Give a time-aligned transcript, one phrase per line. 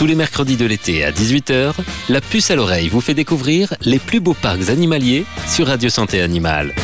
[0.00, 1.74] Tous les mercredis de l'été à 18h,
[2.08, 6.22] la puce à l'oreille vous fait découvrir les plus beaux parcs animaliers sur Radio Santé
[6.22, 6.74] Animale.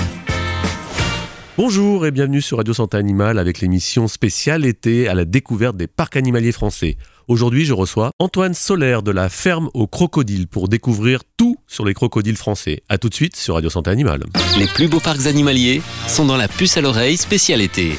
[1.56, 5.86] Bonjour et bienvenue sur Radio Santé Animale avec l'émission spéciale été à la découverte des
[5.86, 6.98] parcs animaliers français.
[7.26, 11.94] Aujourd'hui, je reçois Antoine Solaire de la ferme aux crocodiles pour découvrir tout sur les
[11.94, 12.82] crocodiles français.
[12.90, 14.24] A tout de suite sur Radio Santé Animale.
[14.58, 17.96] Les plus beaux parcs animaliers sont dans la puce à l'oreille spéciale été.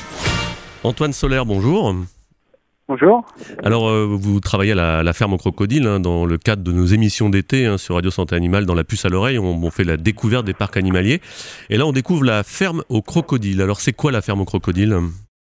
[0.83, 1.95] Antoine Solaire, bonjour.
[2.89, 3.25] Bonjour.
[3.65, 6.85] Alors, euh, vous travaillez à la, ferme aux crocodiles hein, dans le cadre de nos
[6.85, 8.65] émissions d'été hein, sur Radio Santé Animale.
[8.65, 11.19] Dans la puce à l'oreille, on, on, fait la découverte des parcs animaliers.
[11.69, 13.61] Et là, on découvre la ferme aux crocodiles.
[13.61, 14.97] Alors, c'est quoi la ferme aux crocodiles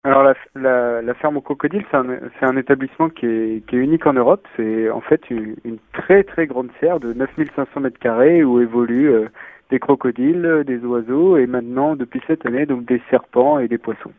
[0.05, 2.07] alors la, la, la, ferme aux crocodiles, c'est un,
[2.43, 4.47] un, établissement qui est, qui est, unique en Europe.
[4.57, 9.13] C'est en fait une, une, très très grande serre de 9500 mètres carrés où évoluent
[9.13, 9.29] euh,
[9.71, 14.13] des crocodiles, des oiseaux et maintenant depuis cette année donc des serpents et des poissons.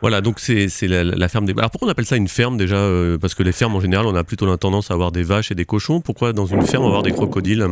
[0.00, 1.52] Voilà, donc c'est la, la, ferme des.
[1.56, 4.06] Alors pourquoi on appelle ça une ferme déjà euh, Parce que les fermes en général,
[4.06, 6.00] on a plutôt la tendance à avoir des vaches et des cochons.
[6.00, 7.66] Pourquoi dans une ferme avoir des crocodiles?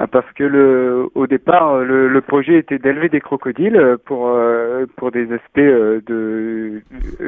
[0.00, 4.86] Ah, parce que le, au départ, le, le projet était d'élever des crocodiles pour euh,
[4.96, 6.82] pour des aspects euh, de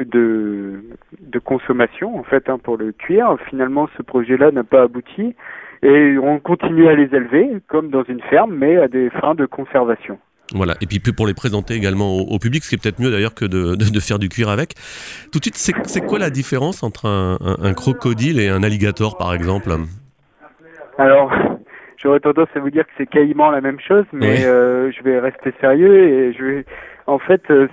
[0.05, 0.81] de,
[1.19, 3.35] de consommation en fait, hein, pour le cuir.
[3.49, 5.35] Finalement, ce projet-là n'a pas abouti
[5.83, 9.45] et on continue à les élever comme dans une ferme, mais à des fins de
[9.45, 10.17] conservation.
[10.53, 13.33] Voilà, et puis pour les présenter également au, public, ce qui est peut-être mieux d'ailleurs
[13.33, 14.73] que de, de, de, faire du cuir avec.
[15.31, 19.17] Tout de suite, c'est quoi la différence entre un, un, un crocodile et un alligator,
[19.17, 19.69] par exemple?
[20.97, 21.31] Alors,
[21.97, 25.19] j'aurais tendance à vous dire que c'est quasiment la même chose, mais euh, je vais
[25.19, 26.65] rester sérieux et je vais.
[27.07, 27.67] En fait, euh,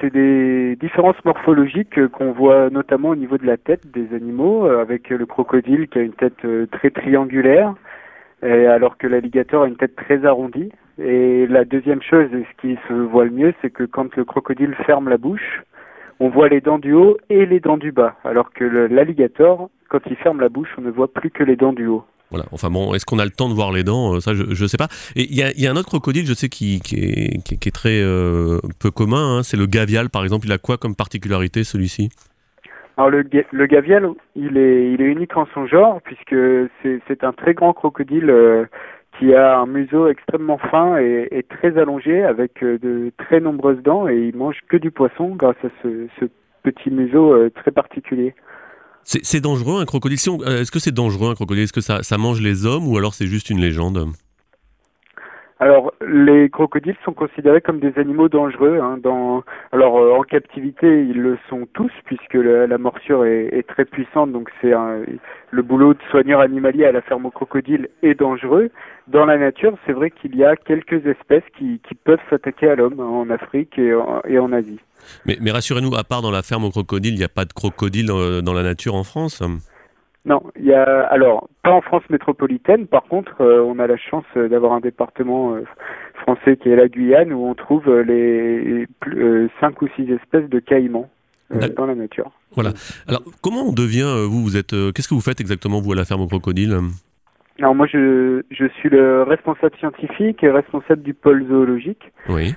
[0.00, 4.80] c'est des différences morphologiques qu'on voit notamment au niveau de la tête des animaux, euh,
[4.80, 7.74] avec le crocodile qui a une tête très triangulaire,
[8.42, 10.70] alors que l'alligator a une tête très arrondie.
[10.98, 14.24] Et la deuxième chose, et ce qui se voit le mieux, c'est que quand le
[14.24, 15.62] crocodile ferme la bouche,
[16.20, 20.00] on voit les dents du haut et les dents du bas, alors que l'alligator, quand
[20.06, 22.04] il ferme la bouche, on ne voit plus que les dents du haut.
[22.30, 22.44] Voilà.
[22.52, 24.68] Enfin bon, est-ce qu'on a le temps de voir les dents euh, Ça, je ne
[24.68, 24.88] sais pas.
[25.14, 29.38] Et il y a, un autre crocodile, je sais, qui, est, très euh, peu commun.
[29.38, 29.42] Hein.
[29.42, 30.46] C'est le gavial, par exemple.
[30.46, 32.08] Il a quoi comme particularité, celui-ci?
[32.96, 33.22] Alors le,
[33.66, 36.34] gavial, il est, unique en son genre puisque
[36.82, 38.64] c'est un très grand crocodile euh,
[39.18, 44.16] qui a un museau extrêmement fin et, très allongé avec de très nombreuses dents et
[44.16, 46.24] il mange que du poisson grâce à ce,
[46.62, 48.34] petit museau très particulier.
[49.06, 50.18] C'est dangereux un crocodile?
[50.40, 51.62] Euh, Est-ce que c'est dangereux un crocodile?
[51.62, 54.08] Est-ce que ça, ça, mange les hommes ou alors c'est juste une légende?
[55.58, 58.78] Alors, les crocodiles sont considérés comme des animaux dangereux.
[58.82, 59.42] Hein, dans...
[59.72, 64.32] Alors, euh, en captivité, ils le sont tous, puisque la, morsure est, très puissante.
[64.32, 64.72] Donc, c'est
[65.50, 68.70] le boulot de soigneur animalier à la ferme aux crocodiles est dangereux.
[69.08, 72.74] Dans la nature, c'est vrai qu'il y a quelques espèces qui, qui peuvent s'attaquer à
[72.74, 74.80] l'homme hein, en Afrique et en, Asie.
[75.24, 77.52] Mais, mais rassurez-nous, à part dans la ferme aux crocodiles, il n'y a pas de
[77.54, 79.42] crocodiles dans la nature en France?
[80.26, 82.88] Non, il y a alors pas en France métropolitaine.
[82.88, 85.62] Par contre, euh, on a la chance euh, d'avoir un département euh,
[86.14, 88.88] français qui est la Guyane où on trouve les
[89.60, 91.08] cinq ou six espèces de caïmans
[91.76, 92.32] dans la nature.
[92.56, 92.72] Voilà.
[93.06, 96.04] Alors, comment on devient vous Vous êtes Qu'est-ce que vous faites exactement vous à la
[96.04, 96.76] ferme aux crocodiles
[97.58, 102.12] alors moi je, je suis le responsable scientifique et responsable du pôle zoologique.
[102.28, 102.52] Oui.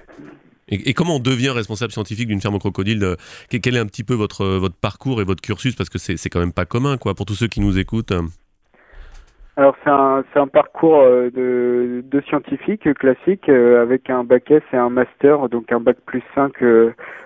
[0.70, 3.16] Et, comment on devient responsable scientifique d'une ferme au crocodile euh,
[3.50, 5.76] Quel est un petit peu votre, votre parcours et votre cursus?
[5.76, 8.14] Parce que c'est quand même pas commun, quoi, pour tous ceux qui nous écoutent.
[9.58, 14.64] Alors c'est un, un parcours euh, de, de scientifique classique euh, avec un bac S
[14.72, 16.54] et un master, donc un bac plus 5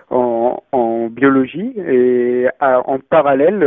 [0.09, 3.59] en, en biologie et en parallèle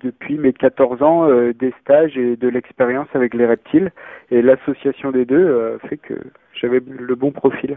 [0.00, 1.28] depuis mes 14 ans
[1.58, 3.90] des stages et de l'expérience avec les reptiles
[4.30, 6.14] et l'association des deux fait que
[6.54, 7.76] j'avais le bon profil.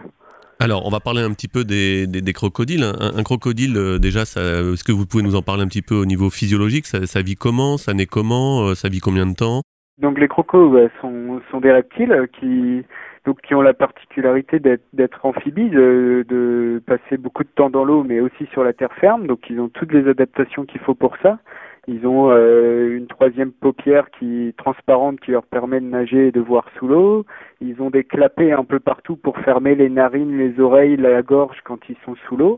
[0.63, 2.85] Alors, on va parler un petit peu des, des, crocodiles.
[2.85, 5.94] Un, un crocodile, euh, déjà, est-ce que vous pouvez nous en parler un petit peu
[5.94, 6.85] au niveau physiologique?
[6.85, 7.75] Ça, ça, vit comment?
[7.75, 8.68] Ça naît comment?
[8.68, 9.63] Euh, Ça vit combien de temps?
[9.97, 12.81] Donc, les crocos bah, sont, sont, des reptiles qui,
[13.25, 14.62] donc, qui ont la particularité
[14.94, 18.94] d'être amphibies, de, de, passer beaucoup de temps dans l'eau, mais aussi sur la terre
[19.01, 19.28] ferme.
[19.28, 21.40] Donc, ils ont toutes les adaptations qu'il faut pour ça.
[21.88, 26.40] Ils ont euh, une troisième paupière qui transparente qui leur permet de nager et de
[26.40, 27.25] voir sous l'eau.
[27.60, 31.57] Ils ont des clapets un peu partout pour fermer les narines, les oreilles, la gorge
[31.66, 32.57] quand ils sont sous l'eau.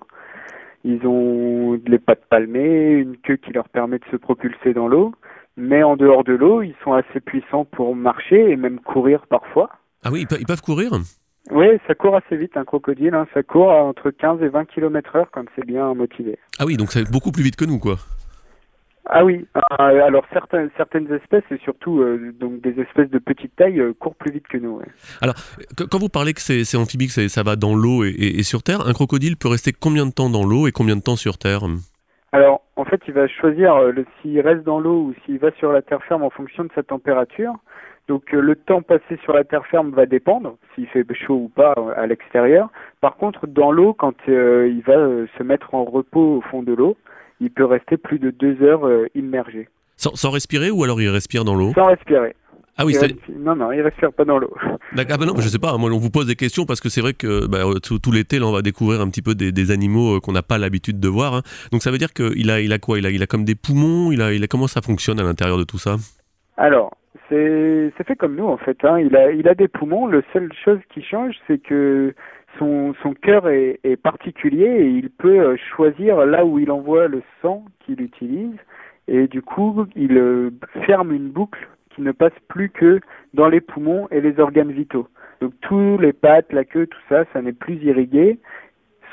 [0.84, 5.14] Ils ont les pattes palmées, une queue qui leur permet de se propulser dans l'eau.
[5.58, 9.70] Mais en dehors de l'eau, ils sont assez puissants pour marcher et même courir parfois.
[10.04, 10.92] Ah oui, ils peuvent courir?
[11.52, 13.16] Oui, ça court assez vite, un crocodile.
[13.16, 13.26] Hein.
[13.34, 16.38] Ça court entre 15 et 20 km heure quand c'est bien motivé.
[16.60, 17.96] Ah oui, donc c'est beaucoup plus vite que nous, quoi.
[19.08, 23.56] Ah oui, euh, alors certaines, certaines espèces, et surtout euh, donc des espèces de petite
[23.56, 24.78] taille, euh, courent plus vite que nous.
[24.78, 24.86] Ouais.
[25.22, 25.36] Alors,
[25.92, 28.64] quand vous parlez que c'est amphibie, que ça va dans l'eau et, et, et, sur
[28.64, 31.38] Terre, un crocodile peut rester combien de temps dans l'eau et combien de temps sur
[31.38, 31.62] Terre?
[32.32, 33.76] Alors, en fait, il va choisir
[34.22, 36.82] s'il reste dans l'eau ou s'il va sur la terre ferme en fonction de sa
[36.82, 37.54] température.
[38.08, 41.74] Donc le temps passé sur la terre ferme va dépendre s'il fait chaud ou pas
[41.96, 42.70] à l'extérieur.
[43.02, 46.98] Par contre, dans l'eau, quand il va se mettre en repos au fond de l'eau,
[47.46, 49.70] il peut rester plus de deux heures immergé.
[49.98, 51.72] Sans, respirer ou alors il respire dans l'eau?
[51.74, 52.36] Sans respirer.
[52.78, 52.98] Ah oui.
[53.38, 54.54] Non, non, il respire pas dans l'eau.
[54.96, 56.90] D'accord, ah bah non, je sais pas, moi on vous pose des questions parce que
[56.90, 60.20] c'est vrai que bah, tout, l'été, là, on va découvrir un petit peu des, animaux
[60.20, 61.36] qu'on n'a pas l'habitude de voir.
[61.36, 61.42] Hein.
[61.72, 62.98] Donc ça veut dire qu'il a, il a quoi?
[62.98, 64.12] Il a, il a comme des poumons?
[64.12, 65.96] Il a, il a, Comment ça fonctionne à l'intérieur de tout ça?
[66.58, 66.92] Alors,
[67.30, 68.78] c'est fait comme nous en fait.
[68.84, 69.00] Hein.
[69.00, 70.08] Il a il a des poumons.
[70.08, 72.14] La seule chose qui change, c'est que
[72.58, 77.08] son son cœur est, est, particulier et il peut euh, choisir là où il envoie
[77.08, 78.56] le sang qu'il utilise.
[79.08, 80.52] Et du coup, il euh,
[80.86, 83.00] ferme une boucle qui ne passe plus que
[83.34, 85.08] dans les poumons et les organes vitaux.
[85.42, 88.40] Donc tous les pattes, la queue, tout ça, ça n'est plus irrigué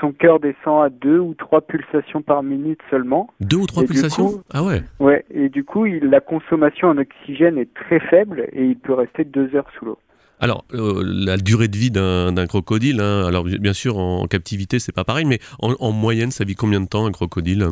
[0.03, 3.31] son cœur descend à deux ou trois pulsations par minute seulement.
[3.41, 7.57] Deux ou trois pulsations Ah ouais Ouais, et du coup, il, la consommation en oxygène
[7.57, 9.99] est très faible et il peut rester deux heures sous l'eau.
[10.43, 14.91] Alors, euh, la durée de vie d'un crocodile, hein, alors bien sûr, en, captivité, c'est
[14.91, 17.65] pas pareil, mais en, moyenne, ça vit combien de temps un crocodile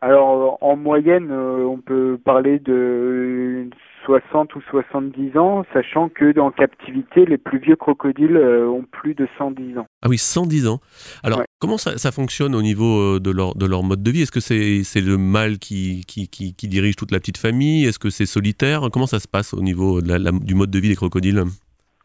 [0.00, 3.70] Alors, en moyenne, euh, on peut parler de
[4.06, 9.14] 60 ou 70 ans, sachant que dans captivité, les plus vieux crocodiles euh, ont plus
[9.14, 9.86] de 110 ans.
[10.02, 10.78] Ah oui, 110 ans.
[11.24, 14.22] Alors, comment ça, fonctionne au niveau euh, de leur, de leur mode de vie?
[14.22, 17.84] Est-ce que c'est le mâle qui, qui, qui, dirige toute la petite famille?
[17.84, 18.82] Est-ce que c'est solitaire?
[18.92, 21.42] Comment ça se passe au niveau du mode de vie des crocodiles?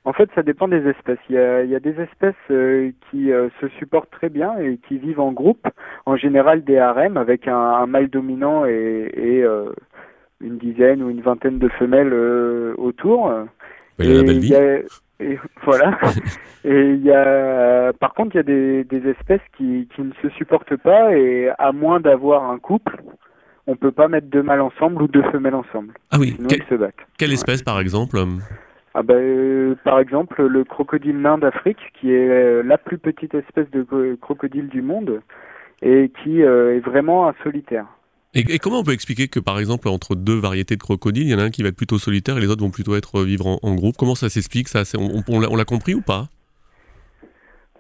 [0.04, 1.20] En fait, ça dépend des espèces.
[1.30, 3.30] Il y a, il y a des espèces euh, qui
[3.62, 5.68] se supportent très bien et qui vivent en groupe,
[6.08, 9.46] en général des harems avec un, mâle dominant et, et
[10.42, 13.32] une dizaine ou une vingtaine de femelles euh, autour.
[14.00, 14.54] Il y a la belle vie.
[15.20, 15.98] Et, voilà.
[16.66, 20.12] et il y a, par contre, il y a des, des espèces qui, qui ne
[20.22, 23.02] se supportent pas et à moins d'avoir un couple,
[23.68, 25.94] on peut pas mettre deux mâles ensemble ou deux femelles ensemble.
[26.10, 26.34] Ah oui.
[26.36, 26.96] Sinon ils se battent.
[27.18, 28.18] Quelle espèce, par exemple
[28.94, 33.34] ah ben, euh, par exemple, le crocodile nain d'Afrique, qui est euh, la plus petite
[33.34, 35.22] espèce de crocodile du monde
[35.82, 37.86] et qui est vraiment un solitaire.
[38.34, 41.36] Et, comment on peut expliquer que, par exemple, entre deux variétés de crocodiles, il y
[41.36, 43.26] en a un qui va être plutôt solitaire et les autres vont plutôt être euh,
[43.26, 43.96] vivre en, groupe?
[43.98, 44.84] Comment ça s'explique ça?
[44.98, 46.30] On, l'a compris ou pas?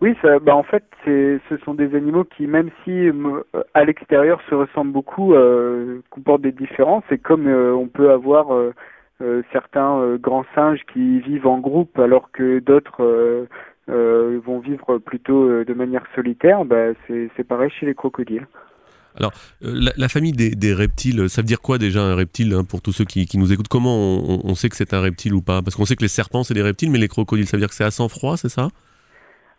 [0.01, 3.43] Oui, ça, bah en fait, ce sont des animaux qui, même si euh,
[3.75, 7.03] à l'extérieur se ressemblent beaucoup, euh, comportent des différences.
[7.11, 8.47] Et comme euh, on peut avoir
[9.53, 13.47] certains grands singes qui vivent en groupe alors que d'autres
[13.87, 18.47] vont vivre plutôt de manière solitaire, bah, c'est pareil chez les crocodiles.
[19.17, 19.31] Alors,
[19.63, 22.91] euh, la, famille des, reptiles, ça veut dire quoi déjà un reptile hein, pour tous
[22.91, 23.67] ceux qui, nous écoutent?
[23.67, 25.61] Comment on, sait que c'est un reptile ou pas?
[25.61, 27.69] Parce qu'on sait que les serpents c'est des reptiles, mais les crocodiles, ça veut dire
[27.69, 28.69] que c'est à sang froid, c'est ça?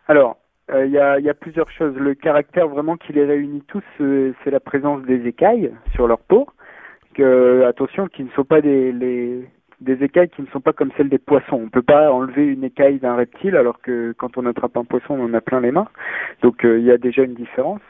[0.08, 0.38] Alors,
[0.70, 1.94] euh, il y, a, plusieurs choses.
[1.96, 6.18] Le caractère vraiment qui les réunit tous, euh, c'est la présence des écailles sur leur
[6.18, 6.46] peau.
[7.66, 8.92] Attention, qui ne sont pas des,
[9.80, 11.56] des écailles qui ne sont pas comme celles des poissons.
[11.56, 14.84] On ne peut pas enlever une écaille d'un reptile alors que quand on attrape un
[14.84, 15.88] poisson, on en a plein les mains.
[16.42, 17.82] Donc il y a déjà une différence.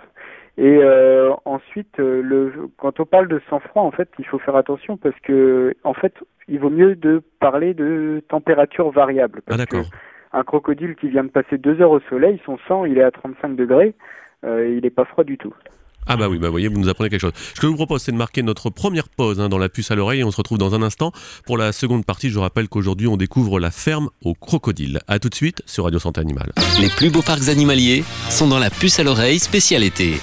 [0.58, 4.56] Et euh, ensuite, euh, le, quand on parle de sang-froid, en fait, il faut faire
[4.56, 6.14] attention parce que, en fait,
[6.48, 9.40] il vaut mieux de parler de température variable.
[9.48, 9.86] ah, d'accord.
[10.34, 13.10] Un crocodile qui vient de passer deux heures au soleil, son sang, il est à
[13.10, 13.94] 35 degrés,
[14.44, 15.54] euh, il n'est pas froid du tout.
[16.06, 17.32] Ah bah oui, bah voyez, vous nous apprenez quelque chose.
[17.54, 19.90] Ce que je vous propose, c'est de marquer notre première pause hein, dans la puce
[19.90, 21.12] à l'oreille et on se retrouve dans un instant.
[21.46, 25.00] Pour la seconde partie, je rappelle qu'aujourd'hui, on découvre la ferme aux crocodiles.
[25.08, 26.52] A tout de suite sur Radio Santé Animale.
[26.80, 30.14] Les plus beaux parcs animaliers sont dans la puce à l'oreille spéciale été.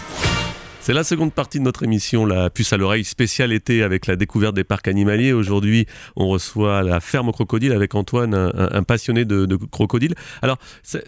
[0.82, 4.16] C'est la seconde partie de notre émission, la puce à l'oreille spéciale été avec la
[4.16, 5.34] découverte des parcs animaliers.
[5.34, 10.16] Aujourd'hui, on reçoit la ferme aux crocodiles avec Antoine, un, passionné de, crocodiles.
[10.42, 10.58] Alors,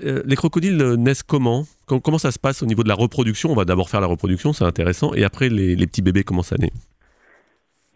[0.04, 1.66] euh, les crocodiles naissent comment?
[1.88, 3.50] Comment ça se passe au niveau de la reproduction?
[3.52, 6.58] On va d'abord faire la reproduction, c'est intéressant, et après les, petits bébés, comment ça
[6.58, 6.72] naît?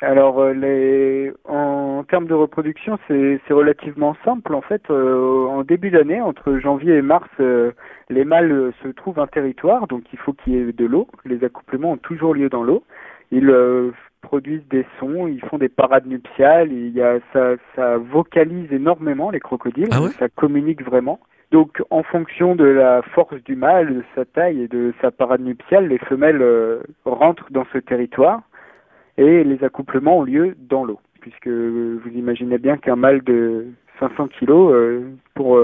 [0.01, 1.31] Alors, euh, les...
[1.45, 4.53] en termes de reproduction, c'est relativement simple.
[4.53, 7.29] En fait, euh, en début d'année, entre janvier et mars,
[8.09, 11.07] les mâles euh, se trouvent un territoire, donc il faut qu'il y ait de l'eau.
[11.25, 12.83] Les accouplements ont toujours lieu dans l'eau.
[13.31, 16.71] Ils euh, produisent des sons, ils font des parades nuptiales.
[16.71, 19.89] Il y a, ça, ça vocalise énormément les crocodiles.
[19.91, 21.19] Ah ça communique vraiment.
[21.51, 25.41] Donc, en fonction de la force du mâle, de sa taille et de sa parade
[25.41, 28.41] nuptiale, les femelles euh, rentrent dans ce territoire
[29.17, 33.67] et les accouplements ont lieu dans l'eau, puisque vous imaginez bien qu'un mâle de
[33.99, 34.73] 500 kilos,
[35.33, 35.59] pour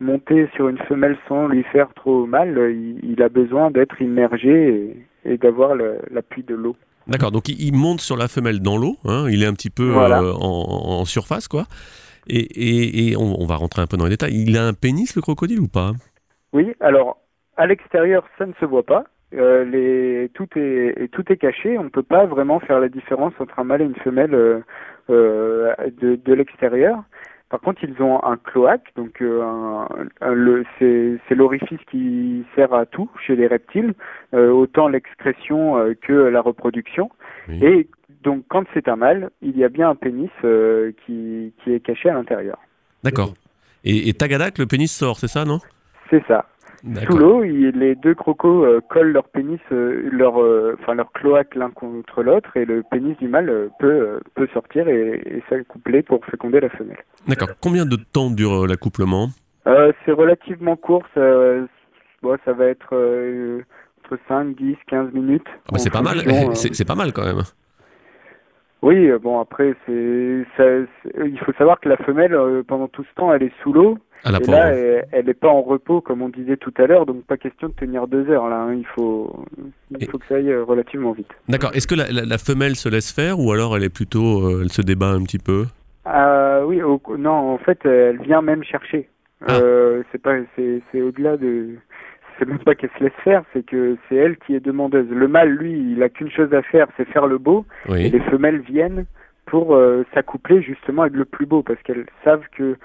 [0.00, 5.38] monter sur une femelle sans lui faire trop mal, il, a besoin d'être immergé et,
[5.38, 5.74] d'avoir
[6.10, 6.76] l'appui de l'eau.
[7.06, 9.96] D'accord, donc il, monte sur la femelle dans l'eau, hein, il est un petit peu
[9.96, 11.64] euh, en, surface, quoi.
[12.28, 14.34] Et, et, on, va rentrer un peu dans les détails.
[14.34, 15.92] Il a un pénis, le crocodile, ou pas?
[16.52, 17.18] Oui, alors
[17.56, 19.04] à l'extérieur, ça ne se voit pas.
[19.34, 21.78] Euh, les, tout est tout est caché.
[21.78, 24.60] On ne peut pas vraiment faire la différence entre un mâle et une femelle euh,
[25.10, 27.02] euh, de, de l'extérieur.
[27.48, 29.86] Par contre, ils ont un cloaque, donc un,
[30.20, 33.94] un- le, c'est, c'est l'orifice qui sert à tout chez les reptiles,
[34.32, 37.08] autant l'excrétion que la reproduction.
[37.48, 37.64] Oui.
[37.64, 37.88] Et
[38.24, 40.28] donc, quand c'est un mâle, il y a bien un pénis
[41.04, 42.58] qui, qui est caché à l'intérieur.
[43.04, 43.32] D'accord.
[43.84, 45.60] Et, et Tagadak, le pénis sort, c'est ça, non?
[46.10, 46.46] C'est ça.
[47.08, 51.54] Sous l'eau, les deux crocos euh, collent leur pénis, euh, leur, euh, enfin leur cloaque
[51.56, 56.02] l'un contre l'autre, et le pénis du mâle euh, peut, peut sortir et, et s'accoupler
[56.02, 56.98] pour féconder la femelle.
[57.26, 57.48] D'accord.
[57.60, 59.28] Combien de temps dure l'accouplement?
[60.04, 61.20] C'est relativement court, ça,
[62.22, 62.94] bon, ça va être
[64.04, 65.42] entre 5, 10, 15 minutes.
[65.48, 66.18] Ah bah, C'est pas mal.
[66.54, 67.42] c'est pas mal quand même.
[68.82, 73.14] Oui, euh, bon après, c'est, il faut savoir que la femelle, euh, pendant tout ce
[73.14, 74.52] temps, elle est sous l'eau, À la et pauvre.
[74.58, 77.36] là, elle, elle est pas en repos, comme on disait tout à l'heure, donc pas
[77.36, 78.60] question de tenir deux heures là.
[78.60, 78.74] hein.
[78.74, 79.44] Il faut,
[79.90, 81.30] il Et- faut que ça aille euh, relativement vite.
[81.48, 81.70] D'accord.
[81.74, 84.60] Est-ce que la, la- la femelle se laisse faire ou alors elle est plutôt, euh,
[84.62, 85.64] elle se débat un petit peu?
[86.04, 89.08] Ah oui, au- non, en fait, euh, elle vient même chercher.
[89.46, 89.56] Ah.
[89.58, 91.76] Euh, c'est pas, c'est, c'est au-delà de,
[92.38, 95.08] c'est même pas qu'elle se laisse faire, c'est que c'est elle qui est demandeuse.
[95.10, 98.10] Le mâle, lui, il a qu'une chose à faire, c'est faire le beau, et Oui.
[98.10, 99.06] les femelles viennent
[99.46, 102.76] pour euh, s'accoupler justement avec le plus beau, parce qu'elles savent que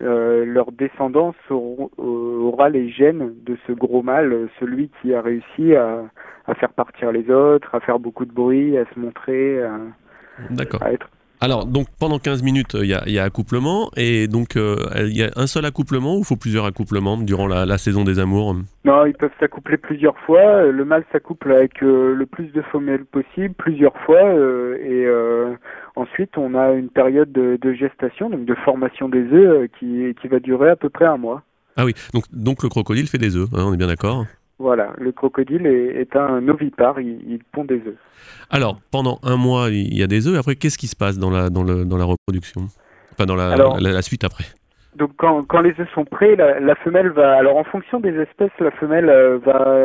[0.00, 5.20] euh, leur descendance auront- euh, aura les gènes de ce gros mâle, celui qui a
[5.20, 6.04] réussi à,
[6.46, 11.08] à faire partir les autres, à faire beaucoup de bruit, à se montrer, à être
[11.40, 14.76] Alors, donc pendant 15 minutes, il y a, il y a accouplement et donc euh,
[14.96, 18.02] il y a un seul accouplement ou il faut plusieurs accouplements durant la, la saison
[18.02, 18.56] des amours?
[18.84, 20.40] Non, ils peuvent s'accoupler plusieurs fois.
[20.40, 25.06] Euh, Le mâle s'accouple avec euh, le plus de femelles possible, plusieurs fois, euh, et
[25.06, 25.54] euh,
[25.94, 30.14] ensuite on a une période de, de gestation, donc de formation des œufs, euh, qui,
[30.20, 31.42] qui va durer à peu près un mois.
[31.76, 34.26] Ah oui, donc, donc le crocodile fait des œufs, hein, on est bien d'accord?
[34.58, 37.94] Voilà, le crocodile est, est un ovipare, il, il pond des œufs.
[38.50, 41.30] Alors, pendant un mois, il y a des œufs après, qu'est-ce qui se passe dans
[41.30, 42.62] la, dans le, dans la reproduction?
[43.12, 44.44] Enfin, dans la, Alors- la, la suite après
[44.96, 48.14] Donc quand, quand les œufs sont prêts, la, la femelle va, alors en fonction des
[48.16, 49.76] espèces, la femelle euh, va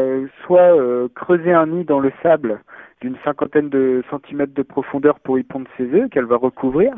[0.46, 2.60] soit euh, creuser un nid dans le sable
[3.03, 6.93] d'une cinquantaine de centimètres de profondeur pour y pondre ses œufs qu'elle va recouvrir,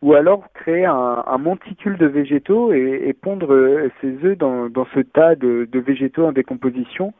[0.00, 5.00] ou alors créer un, monticule de végétaux et, pondre euh, ses œufs dans, dans ce
[5.00, 7.12] tas de, végétaux en décomposition.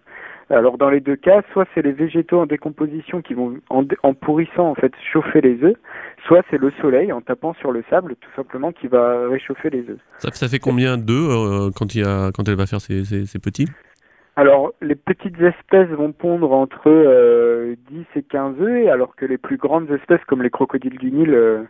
[0.49, 4.69] Alors dans les deux cas, soit c'est les végétaux en décomposition qui vont, en, pourrissant
[4.71, 5.77] en fait, chauffer les œufs,
[6.27, 9.85] soit c'est le soleil en tapant sur le sable tout simplement qui va réchauffer les
[9.91, 10.01] œufs.
[10.19, 11.93] ça, fait combien d'œufs euh, quand,
[12.35, 13.69] quand elle va faire ses- ses petits?
[14.37, 19.39] Alors, les petites espèces vont pondre entre euh, 10 et 15 œufs, alors que les
[19.39, 21.65] plus grandes espèces, comme les crocodiles du Nil, euh,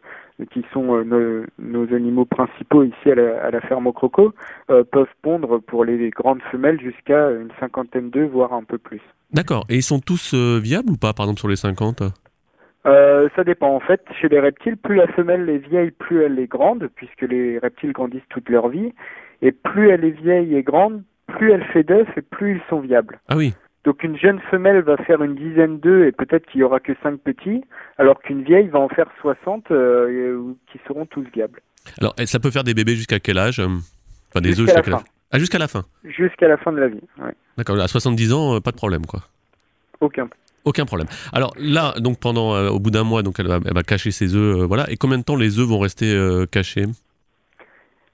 [0.53, 4.35] qui sont euh, nos, nos animaux principaux ici à la, à la ferme au croco,
[4.71, 9.01] euh, peuvent pondre pour les grandes femelles jusqu'à une cinquantaine d'œufs, voire un peu plus.
[9.33, 9.65] D'accord.
[9.69, 12.03] Et ils sont tous viables ou pas, par exemple, sur les 50
[12.87, 13.75] Euh, ça dépend.
[13.75, 17.23] En fait, chez les reptiles, plus la femelle est vieille, plus elle est grande, puisque
[17.23, 18.93] les reptiles grandissent toute leur vie.
[19.43, 21.03] Et plus elle est vieille et grande,
[21.39, 23.21] plus elle fait d'œufs et plus ils sont viables.
[23.29, 26.65] Ah oui, Donc une jeune femelle va faire une dizaine d'œufs et peut-être qu'il y
[26.65, 27.63] aura que cinq petits,
[27.99, 31.61] alors qu'une vieille va en faire 60 euh, ou- qui seront tous viables.
[32.01, 33.67] Alors, ça peut faire des bébés jusqu'à quel âge euh
[34.31, 35.01] Enfin, des œufs Jusqu'à la quel âge.
[35.33, 35.85] Ah, jusqu'à la fin.
[36.05, 37.01] Jusqu'à la fin de la vie.
[37.21, 37.33] Ouais.
[37.57, 37.79] D'accord.
[37.81, 39.21] À 70 ans, euh, pas de problème, quoi.
[40.01, 40.29] Aucun.
[40.65, 41.09] Aucun problème.
[41.33, 44.11] Alors là, donc pendant, euh, au bout d'un mois, donc elle va, elle va cacher
[44.11, 44.91] ses œufs, euh, voilà.
[44.91, 46.85] Et combien de temps les œufs vont rester euh, cachés?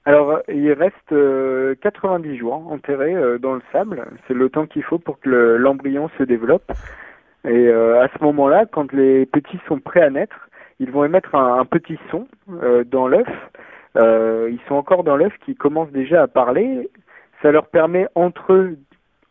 [0.07, 4.05] Alors euh, il reste euh, 90 jours enterrés euh, dans le sable.
[4.25, 6.71] C'est le temps qu'il faut pour que le- l'embryon se développe.
[7.43, 10.47] Et euh, à ce moment-là, quand les petits sont prêts à naître,
[10.79, 12.25] ils vont émettre un, petit son
[12.63, 13.27] euh, dans l'œuf.
[13.97, 16.89] Euh, ils sont encore dans l'œuf qui commence déjà à parler.
[17.41, 18.77] Ça leur permet entre eux,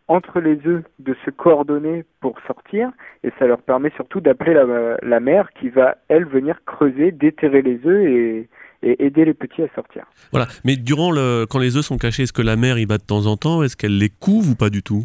[0.08, 2.90] entre les œufs de se coordonner pour sortir
[3.24, 7.62] et ça leur permet surtout d'appeler la, la mère qui va elle venir creuser, déterrer
[7.62, 8.48] les œufs et,
[8.86, 10.04] et aider les petits à sortir.
[10.32, 10.46] Voilà.
[10.64, 13.02] Mais durant le, quand les œufs sont cachés, est-ce que la mère y va de
[13.02, 13.62] temps en temps?
[13.62, 15.04] Est-ce qu'elle les couve ou pas du tout?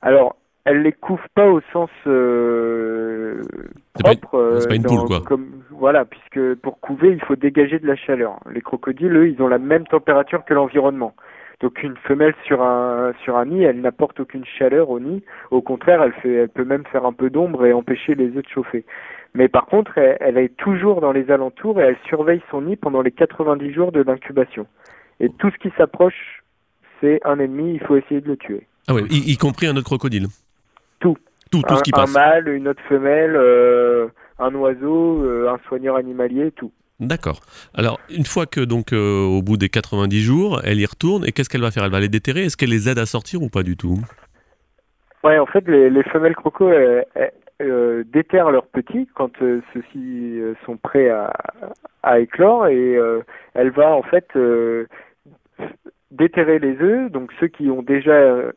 [0.00, 3.40] Alors, elle les couvre pas au sens euh,
[3.94, 4.34] propre.
[4.34, 5.20] euh, c'est pas une dans- poule, quoi.
[5.26, 8.38] Comme, voilà, puisque pour couver, il faut dégager de la chaleur.
[8.52, 11.14] Les crocodiles, eux, ils ont la même température que l'environnement.
[11.60, 15.24] Donc une femelle sur un sur un nid, elle n'apporte aucune chaleur au nid.
[15.50, 18.44] Au contraire, elle fait, elle peut même faire un peu d'ombre et empêcher les œufs
[18.44, 18.84] de chauffer.
[19.34, 22.76] Mais par contre, elle, elle est toujours dans les alentours et elle surveille son nid
[22.76, 24.66] pendant les 90 jours de l'incubation.
[25.20, 26.42] Et tout ce qui s'approche,
[27.00, 27.74] c'est un ennemi.
[27.74, 28.66] Il faut essayer de le tuer.
[28.88, 30.26] Ah ouais, y, y compris un autre crocodile
[31.00, 31.16] Tout.
[31.50, 32.12] Tout, tout un, ce qui un passe.
[32.14, 34.08] mâle, une autre femelle, euh,
[34.38, 36.72] un oiseau, euh, un soigneur animalier, tout.
[37.00, 37.40] D'accord.
[37.74, 41.32] Alors, une fois que, donc, euh, au bout des 90 jours, elle y retourne, et
[41.32, 41.84] qu'est-ce qu'elle va faire?
[41.84, 42.44] Elle va les déterrer?
[42.44, 43.98] Est-ce qu'elle les aide à sortir ou pas du tout?
[45.24, 46.70] Ouais, en fait, les, les femelles crocos
[47.60, 51.32] euh, déterrent leurs petits quand euh, ceux-ci euh, sont prêts à,
[52.02, 53.20] à éclore et euh,
[53.54, 54.86] elle va en fait euh,
[56.10, 57.10] déterrer les œufs.
[57.10, 58.12] Donc ceux qui ont déjà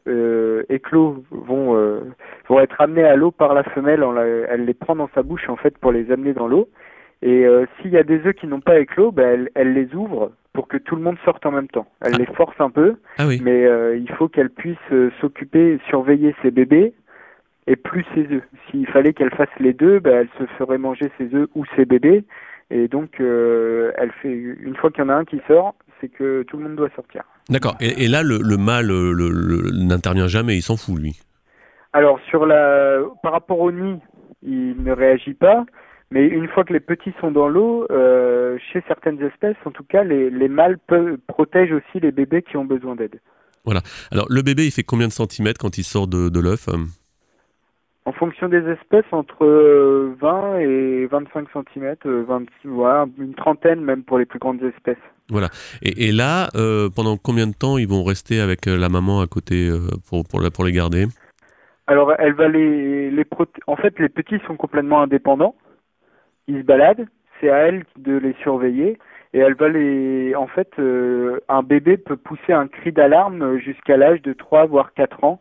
[0.08, 2.02] euh, éclos vont euh,
[2.48, 4.02] vont être amenés à l'eau par la femelle.
[4.02, 6.70] La- elle les prend dans sa bouche en fait pour les amener dans l'eau.
[7.24, 9.94] Et euh, s'il y a des œufs qui n'ont pas éclos, ben, elle, elle les
[9.94, 11.86] ouvre pour que tout le monde sorte en même temps.
[12.02, 12.18] Elle Ah.
[12.18, 13.40] les force un peu Ah oui.
[13.44, 16.94] mais euh, il faut qu'elle puisse euh, s'occuper, surveiller ses bébés
[17.68, 18.44] et plus ses œufs.
[18.70, 21.86] S'il fallait qu'elle fasse les deux, ben, elle se ferait manger ses œufs ou ses
[21.86, 22.24] bébés.
[22.70, 26.10] Et donc, euh, elle fait une fois qu'il y en a un qui sort, c'est
[26.10, 27.24] que tout le monde doit sortir.
[27.50, 27.76] D'accord.
[27.82, 31.20] Et, et là, le, le mâle le- le- n'intervient jamais, il s'en fout, lui.
[31.94, 34.00] Alors sur la, par rapport au nid,
[34.42, 35.66] il ne réagit pas.
[36.14, 39.84] Mais une fois que les petits sont dans l'eau, euh, chez certaines espèces, en tout
[39.84, 43.20] cas, les, les mâles peuvent, protègent aussi les bébés qui ont besoin d'aide.
[44.12, 46.78] Alors, le bébé, il fait combien de centimètres quand il sort de, de l'œuf euh?
[48.06, 54.04] En fonction des espèces, entre euh, 20 et 25 cm, 26, voilà, une trentaine même
[54.04, 54.98] pour les plus grandes espèces.
[55.84, 59.22] et, et là, euh, pendant combien de temps ils vont rester avec euh, la maman
[59.22, 59.80] à côté euh,
[60.10, 61.06] pour, pour, la- pour les garder?
[61.88, 63.26] Alors, elle va les, les
[63.68, 65.56] en fait, les petits sont complètement indépendants.
[66.48, 67.08] Ils se baladent.
[67.40, 68.98] C'est à elle de les surveiller.
[69.34, 73.96] Et elle va les, en fait, euh, un bébé peut pousser un cri d'alarme jusqu'à
[73.96, 75.40] l'âge de 3 voire 4 ans,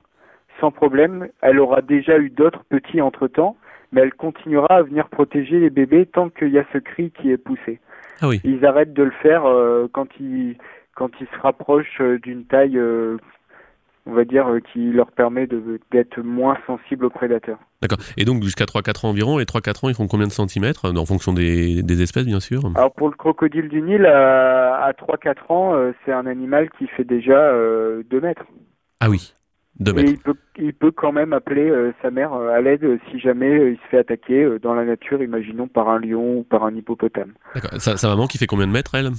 [0.59, 1.28] sans problème.
[1.42, 3.57] Elle aura déjà eu d'autres petits entre temps,
[3.92, 7.30] mais elle continuera à venir protéger les bébés tant qu'il y a ce cri qui
[7.30, 7.80] est poussé.
[8.21, 8.40] Ah oui.
[8.45, 10.57] Ils arrêtent de le faire euh, quand ils
[10.95, 13.16] quand ils se rapprochent euh, d'une taille, euh,
[14.04, 17.59] on va dire, euh, qui leur permet de d'être moins sensibles aux prédateurs.
[17.80, 17.99] D'accord.
[18.19, 21.07] Et donc, jusqu'à 3-4 ans environ, et 3-4 ans, ils font combien de centimètres En
[21.07, 22.61] fonction des, des espèces, bien sûr?
[22.75, 27.04] Alors pour le crocodile du Nil, à, à 3-4 ans, c'est un animal qui fait
[27.04, 28.45] déjà euh, 2 mètres.
[29.00, 29.35] Ah oui.
[29.80, 30.10] 2 Et mètres.
[30.12, 33.18] il peut, il peut quand même appeler euh, sa mère euh, à l'aide euh, si
[33.18, 36.42] jamais euh, il se fait attaquer euh, dans la nature, imaginons par un lion ou
[36.42, 37.32] par un hippopotame.
[37.54, 37.80] D'accord.
[37.80, 39.10] Sa, sa maman qui fait combien de mètres, elle?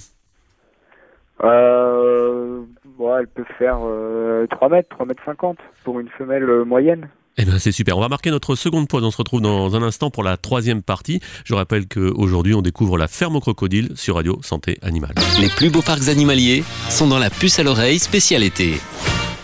[1.43, 2.61] Euh,
[2.97, 7.09] bon, elle peut faire euh, 3 mètres, 3 mètres 50 pour une femelle euh, moyenne.
[7.37, 7.97] Eh bien, c'est super.
[7.97, 9.03] On va marquer notre seconde pause.
[9.03, 11.21] On se retrouve dans un instant pour la troisième partie.
[11.45, 15.15] Je rappelle qu'aujourd'hui, on découvre la ferme au crocodile sur Radio Santé Animale.
[15.39, 18.73] Les plus beaux parcs animaliers sont dans la puce à l'oreille spéciale été.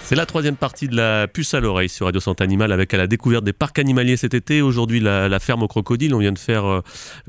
[0.07, 2.97] C'est la troisième partie de la puce à l'oreille sur Radio Santé Animale avec à
[2.97, 4.61] la découverte des parcs animaliers cet été.
[4.61, 6.15] Aujourd'hui, la, ferme au crocodile.
[6.15, 6.81] On vient de faire euh,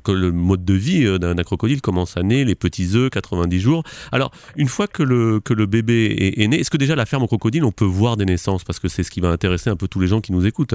[0.05, 3.59] que le mode de vie euh, d'un crocodile commence à naître, les petits œufs, 90
[3.59, 3.83] jours.
[4.13, 7.05] Alors, une fois que le, que le bébé est, est né, est-ce que déjà la
[7.05, 8.63] ferme au crocodile, on peut voir des naissances?
[8.63, 10.75] Parce que c'est ce qui va intéresser un peu tous les gens qui nous écoutent.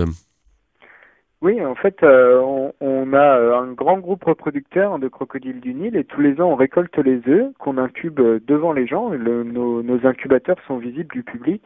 [1.44, 5.74] Oui, en fait, euh, on, on a euh, un grand groupe reproducteur de crocodiles du
[5.74, 9.10] Nil et tous les ans on récolte les œufs qu'on incube euh, devant les gens.
[9.10, 11.62] Le- nos, nos incubateurs sont visibles du public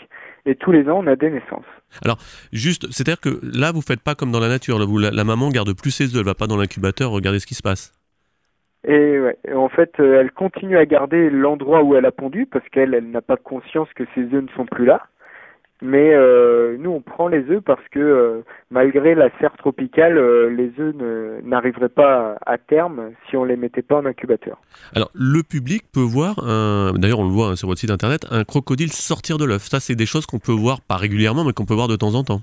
[0.48, 1.64] et tous les ans on a des naissances.
[2.52, 4.80] Juste, c'est-à-dire que là, vous faites pas comme dans la nature.
[4.80, 7.38] Là, vous, la, la maman garde plus ses œufs, elle va pas dans l'incubateur regarder
[7.38, 7.94] ce qui se passe.
[8.84, 12.96] Et, ouais, en fait, elle continue à garder l'endroit où elle a pondu parce qu'elle
[12.96, 15.04] elle, n'a pas conscience que ses œufs ne sont plus là.
[15.82, 20.50] Mais euh, nous, on prend les œufs parce que euh, malgré la serre tropicale, euh,
[20.50, 20.96] les œufs
[21.44, 24.60] n'arriveraient pas à, terme si on les mettait pas en incubateur.
[24.96, 26.94] Alors, le public peut voir, un...
[26.96, 29.64] d'ailleurs on le voit hein, sur votre site internet, un crocodile sortir de l'œuf.
[29.64, 32.16] Ça, c'est des choses qu'on peut voir, pas régulièrement, mais qu'on peut voir de temps
[32.16, 32.42] en temps.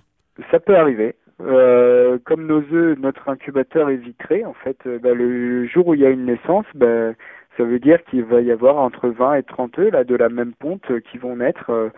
[0.51, 1.17] Ça peut arriver.
[1.41, 5.95] Euh, comme nos œufs, notre incubateur est vitré, en fait, euh, bah, le jour où
[5.95, 7.13] il y a une naissance, bah,
[7.57, 10.29] ça veut dire qu'il va y avoir entre 20 et 30 œufs là, de la
[10.29, 11.89] même ponte euh, qui vont naître euh,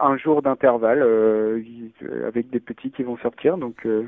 [0.00, 1.60] un jour d'intervalle euh,
[2.02, 3.56] euh, avec des petits qui vont sortir.
[3.56, 4.04] Donc, euh,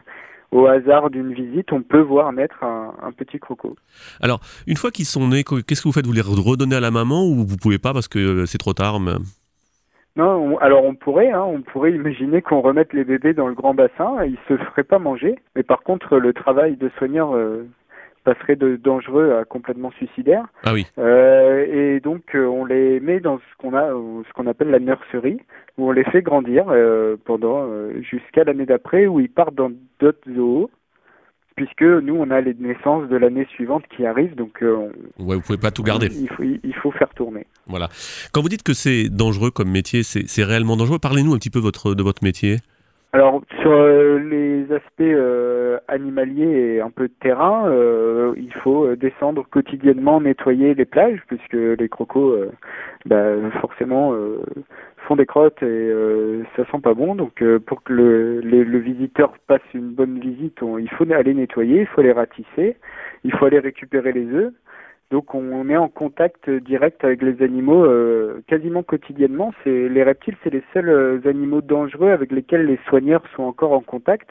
[0.51, 3.75] au hasard d'une visite, on peut voir naître un, un petit croco.
[4.66, 6.07] Une fois qu'ils sont nés, qu'est-ce que vous faites?
[6.07, 9.01] Vous les redonnez à la maman ou vous pouvez pas parce que c'est trop tard
[9.01, 9.12] mais-
[10.16, 13.55] Non, on- alors on pourrait, hein, on pourrait imaginer qu'on remette les bébés dans le
[13.55, 17.66] grand bassin, ils se feraient pas manger, mais par contre le travail de soigneur euh,
[18.24, 20.44] passerait de dangereux à complètement suicidaire.
[20.64, 20.87] Ah oui.
[20.98, 24.70] Euh, et donc euh, on les met dans ce qu'on a, euh, ce qu'on appelle
[24.70, 25.40] la nurserie,
[25.78, 27.66] où on les fait grandir euh, pendant
[28.00, 30.70] jusqu'à l'année d'après, où ils partent dans d'autres zoos,
[31.56, 35.42] puisque nous on a les naissances de l'année suivante qui arrivent, donc on- Ouais, vous
[35.42, 36.06] pouvez pas tout garder.
[36.12, 37.46] il faut, il faut faire tourner.
[37.66, 37.88] Voilà.
[38.32, 40.98] Quand vous dites que c'est dangereux comme métier, c'est c'est réellement dangereux.
[40.98, 42.56] Parlez-nous un petit peu votre, de votre métier.
[43.14, 48.87] Alors sur euh, les aspects euh, animaliers et un peu de terrain, euh, il faut
[48.87, 52.51] euh, descendre quotidiennement nettoyer les plages puisque les crocos, euh,
[53.05, 54.40] bah, forcément, euh,
[55.07, 55.92] font des crottes et
[56.57, 57.14] ça sent pas bon.
[57.14, 61.35] Donc pour que le, les- le visiteur passe une bonne visite, on- il faut aller
[61.35, 62.77] nettoyer, il faut les ratisser,
[63.25, 64.53] il faut aller récupérer les œufs
[65.12, 69.53] Donc on est en contact direct avec les animaux euh, quasiment quotidiennement.
[69.62, 73.72] C'est les reptiles, c'est les seuls euh, animaux dangereux avec lesquels les soigneurs sont encore
[73.72, 74.31] en contact.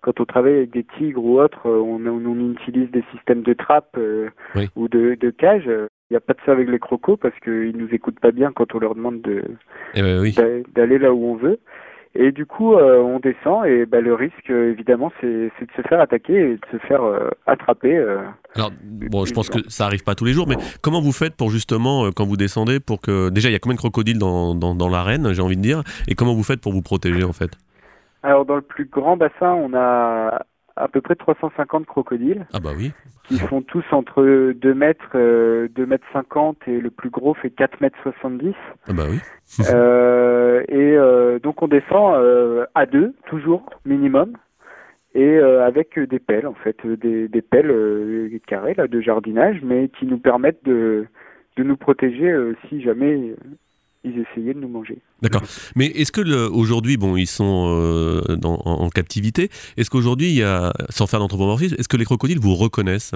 [0.00, 3.52] Quand on travaille avec des tigres ou autres, euh, on, on utilise des systèmes de
[3.52, 3.98] trappe
[4.54, 4.68] Oui.
[4.76, 5.64] ou de, de cage.
[5.66, 8.52] Il n'y a pas de ça avec les crocos parce qu'ils nous écoutent pas bien
[8.52, 9.42] quand on leur demande de
[9.94, 10.36] Eh ben oui.
[10.76, 11.58] d'aller là où on veut.
[12.14, 15.82] Et du coup, euh, on descend et bah, le risque, euh, évidemment, c'est de se
[15.88, 17.98] faire attaquer et de se faire euh, attraper.
[18.54, 21.34] Alors, bon, je pense que ça arrive pas tous les jours, mais comment vous faites
[21.34, 23.30] pour justement, quand vous descendez, pour que.
[23.30, 25.82] Déjà, il y a combien de crocodiles dans, dans, dans l'arène, j'ai envie de dire,
[26.06, 27.52] et comment vous faites pour vous protéger en fait?
[28.22, 30.44] Alors, dans le plus grand bassin, on a
[30.76, 32.92] à peu près 350 crocodiles Ah bah oui.
[33.32, 37.50] Qui font tous entre 2 mètres, euh, 2 mètres 50 et le plus gros fait
[37.50, 38.54] 4 mètres 70.
[38.86, 39.18] Ah bah oui.
[39.70, 44.32] Euh, et euh, donc on descend euh, à deux, toujours minimum,
[45.14, 50.06] et avec des pelles en fait, des, des pelles carrées là de jardinage, mais qui
[50.06, 51.06] nous permettent de
[51.58, 52.34] de nous protéger
[52.68, 53.34] si jamais
[54.04, 54.98] ils essayaient de nous manger.
[55.22, 55.42] D'accord.
[55.76, 60.28] Mais est-ce que le- aujourd'hui, bon, ils sont euh, dans- en, en captivité, est-ce qu'aujourd'hui,
[60.28, 63.14] il y a, sans faire d'anthropomorphisme, est-ce que les crocodiles vous reconnaissent?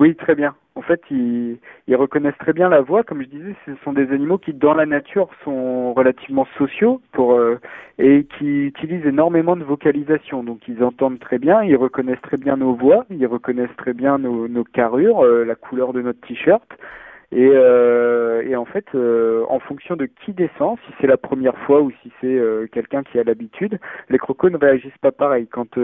[0.00, 0.54] Oui, très bien.
[0.76, 3.02] En fait, ils, ils reconnaissent très bien la voix.
[3.02, 7.32] Comme je disais, ce sont des animaux qui, dans la nature, sont relativement sociaux pour,
[7.32, 7.58] euh,
[7.98, 10.44] et qui utilisent énormément de vocalisation.
[10.44, 14.18] Donc, ils entendent très bien, ils reconnaissent très bien nos voix, ils reconnaissent très bien
[14.18, 16.68] nos, nos carrures, euh, la couleur de notre t-shirt.
[17.30, 21.56] Et, euh, et en fait, euh, en fonction de qui descend, si c'est la première
[21.58, 25.46] fois ou si c'est euh, quelqu'un qui a l'habitude, les crocos ne réagissent pas pareil.
[25.46, 25.76] Quand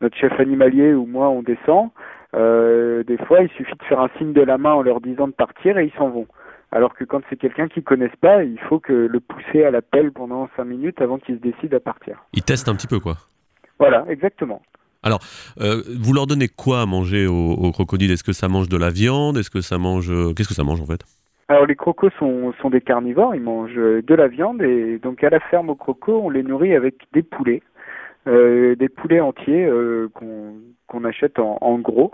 [0.00, 1.90] notre chef animalier ou moi on descend,
[2.34, 5.32] des fois il suffit de faire un signe de la main en leur disant de
[5.32, 6.26] partir et ils s'en vont.
[6.72, 9.82] Alors que quand c'est quelqu'un qu'ils connaissent pas, il faut que le pousser à la
[9.82, 12.24] pelle pendant cinq minutes avant qu'il se décide à partir.
[12.32, 13.14] Ils testent un petit peu, quoi.
[13.78, 14.62] Voilà, exactement.
[15.04, 18.76] Euh, vous leur donnez quoi à manger aux, aux crocodiles Est-ce que ça mange de
[18.76, 19.36] la viande?
[19.36, 21.04] Est-ce que ça mange euh, Qu'est-ce que ça mange en fait?
[21.48, 25.22] Alors les crocos sont, sont des carnivores, ils mangent euh, de la viande et donc
[25.22, 27.62] à la ferme aux crocos, on les nourrit avec des poulets,
[28.26, 30.54] euh, des poulets entiers euh, qu'on
[30.86, 32.12] qu'on achète en, en gros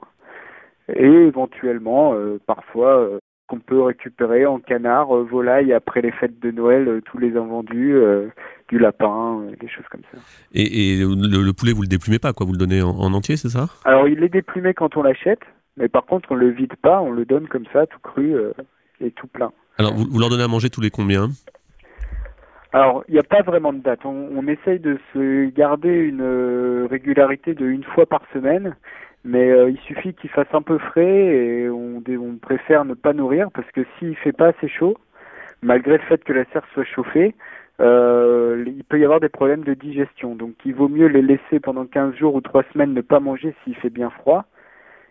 [0.92, 6.38] et éventuellement euh, parfois euh, qu'on peut récupérer en canard, euh, volaille après les fêtes
[6.38, 8.28] de Noël, euh, tous les invendus, euh,
[8.68, 10.18] du lapin, des choses comme ça.
[10.52, 13.12] Et, et le, le poulet, vous le déplumez pas, quoi Vous le donnez en, en
[13.14, 13.66] entier, c'est ça?
[13.84, 15.40] Alors il est déplumé quand on l'achète,
[15.78, 18.36] mais par contre on le vide pas, on le donne comme ça, tout cru
[19.00, 19.50] et tout plein.
[19.78, 21.28] Alors, vous, vous leur donnez à manger tous les combien?
[22.72, 24.04] Alors, il n'y a pas vraiment de date.
[24.04, 28.76] On, on essaye de se garder une régularité de une fois par semaine,
[29.24, 33.12] mais euh, il suffit qu'il fasse un peu frais et on, on préfère ne pas
[33.12, 34.96] nourrir parce que s'il fait pas assez chaud,
[35.62, 37.34] malgré le fait que la serre soit chauffée,
[37.80, 40.34] euh, il peut y avoir des problèmes de digestion.
[40.34, 43.54] Donc, il vaut mieux les laisser pendant 15 jours ou 3 semaines ne pas manger
[43.62, 44.46] s'il fait bien froid.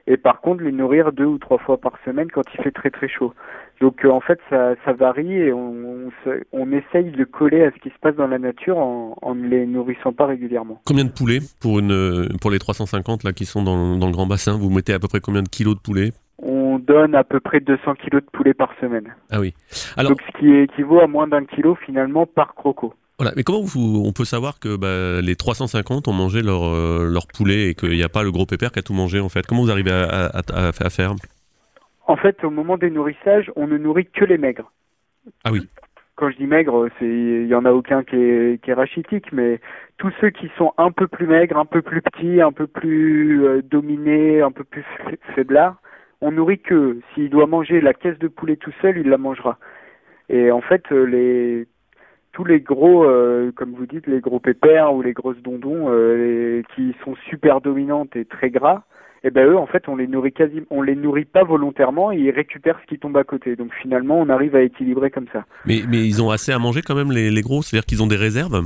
[0.10, 2.90] Et par contre, les nourrir deux ou trois fois par semaine quand il fait très
[2.90, 3.34] très chaud.
[3.82, 5.60] Donc euh, en fait, ça, ça varie et on,
[6.08, 9.16] on, se- on essaye de coller à ce qui se passe dans la nature en,
[9.22, 10.82] en ne les nourrissant pas régulièrement.
[10.86, 14.28] Combien de poulets pour, une, pour les 350 là, qui sont dans, dans le grand
[14.28, 14.58] bassin?
[14.58, 17.60] Vous mettez à peu près combien de kilos de poulet On donne à peu près
[17.60, 19.14] 200 kilos de poulet par semaine.
[19.30, 19.54] Ah oui.
[19.98, 22.94] Alors, Donc ce qui équivaut à moins d'un kilo finalement par croco.
[23.20, 23.34] Voilà.
[23.36, 27.28] Mais comment vous, on peut savoir que bah, les 350 ont mangé leur, euh, leur
[27.28, 29.46] poulet et qu'il n'y a pas le gros pépère qui a tout mangé en fait?
[29.46, 31.14] Comment vous arrivez à, à- à- à faire?
[32.06, 34.72] En fait, au moment des nourrissages, on ne nourrit que les maigres.
[35.44, 35.68] Ah oui.
[36.16, 39.32] Quand je dis maigre, c'est il y en a aucun qui est, qui est rachitique,
[39.32, 39.60] mais
[39.98, 43.46] tous ceux qui sont un peu plus maigres, un peu plus petits, un peu plus
[43.46, 45.76] euh, dominés, un peu plus fa- faiblards,
[46.22, 49.60] on nourrit que s'il doit manger la caisse de poulet tout seul, il la mangera.
[50.30, 51.68] Et en fait, euh, les
[52.38, 56.62] tous les gros, euh, comme vous dites, les gros pépères ou les grosses dondons euh,
[56.76, 58.84] qui sont super dominantes et très gras,
[59.24, 62.18] et ben eux, en fait, on les nourrit quasi, on les nourrit pas volontairement et
[62.18, 63.56] ils récupèrent ce qui tombe à côté.
[63.56, 65.46] Donc finalement, on arrive à équilibrer comme ça.
[65.66, 67.64] Mais, mais ils ont assez à manger quand même, les, les gros?
[67.64, 68.62] C'est-à-dire qu'ils ont des réserves?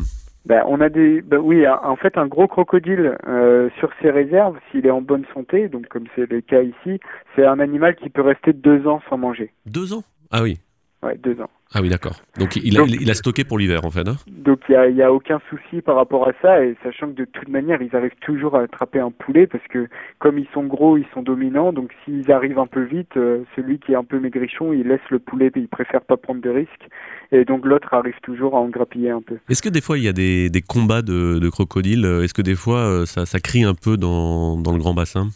[0.46, 4.58] Ben, on a des, ben oui, en fait, un gros crocodile euh, sur ses réserves,
[4.70, 7.00] s'il est en bonne santé, donc comme c'est le cas ici,
[7.38, 9.54] c'est un animal qui peut rester deux ans sans manger.
[9.66, 10.04] Deux ans?
[10.30, 10.60] Ah oui.
[11.04, 11.50] Ouais, deux ans.
[11.74, 12.22] Ah oui, d'accord.
[12.38, 14.08] Donc il a, Donc- il a stocké pour l'hiver en fait.
[14.08, 17.08] hein Donc il y a, y a aucun souci par rapport à ça, et sachant
[17.08, 19.88] que de toute manière, ils arrivent toujours à attraper un poulet parce que
[20.20, 21.74] comme ils sont gros, ils sont dominants.
[21.74, 25.00] Donc s'ils arrivent un peu vite, euh, celui qui est un peu maigrichon, il laisse
[25.10, 26.88] le poulet, il préfère pas prendre de risques,
[27.32, 29.38] et donc l'autre arrive toujours à en grappiller un peu.
[29.50, 32.44] Est-ce que des fois il y a des, des combats de, de crocodiles Est-ce que
[32.44, 35.30] des fois euh, ça, ça crie un peu dans, dans le grand bassin?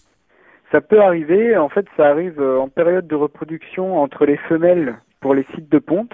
[0.72, 4.96] Ça peut arriver, en fait, ça arrive euh, en période de reproduction entre les femelles
[5.26, 6.14] pour les sites de ponte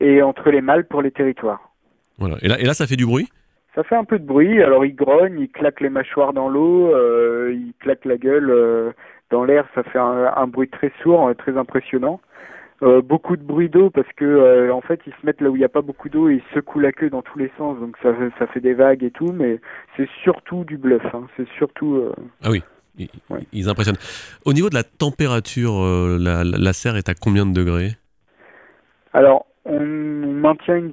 [0.00, 1.70] et entre les mâles pour les territoires.
[2.18, 2.38] Voilà.
[2.42, 3.28] Et là, et là ça fait du bruit?
[3.76, 6.92] Ça fait un peu de bruit, alors ils grognent, ils claquent les mâchoires dans l'eau,
[6.92, 8.90] euh, ils claquent la gueule euh,
[9.30, 12.20] dans l'air, ça fait un, bruit très sourd, très impressionnant.
[13.04, 15.64] beaucoup de bruit d'eau parce que en fait ils se mettent là où il n'y
[15.64, 18.08] a pas beaucoup d'eau et ils secouent la queue dans tous les sens donc ça,
[18.40, 19.60] ça fait des vagues et tout mais
[19.96, 21.28] c'est surtout du bluff hein.
[21.36, 22.10] c'est surtout
[22.42, 22.64] ah oui
[23.52, 24.02] ils, impressionnent
[24.44, 25.74] au niveau de la température
[26.26, 27.99] la, la, serre est à combien de degrés?
[29.12, 30.90] Alors on maintient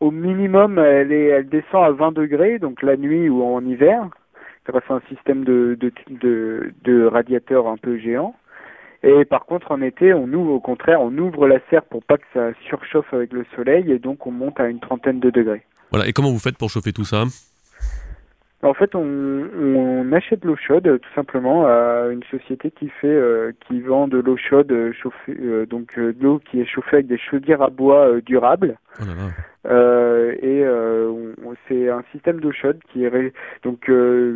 [0.00, 4.08] au minimum, elle, descend à 20 degrés, donc la nuit ou en hiver,
[4.66, 8.34] grâce à un système de, de, de, de radiateurs un peu géant.
[9.02, 12.18] Et par contre, en été, on ouvre, au contraire, on ouvre la serre pour pas
[12.18, 15.62] que ça surchauffe avec le soleil, et donc on monte à une trentaine de degrés.
[15.90, 16.08] Voilà.
[16.08, 17.24] Et comment vous faites pour chauffer tout ça?
[18.62, 23.52] En fait, on, on achète l'eau chaude tout simplement à une société qui fait, euh,
[23.66, 27.06] qui vend de l'eau chaude euh, chauffée, euh, donc de l'eau qui est chauffée avec
[27.06, 28.76] des chaudières à bois durables.
[29.00, 29.04] Oh
[30.42, 30.64] et
[31.68, 33.90] c'est un système d'eau chaude qui est donc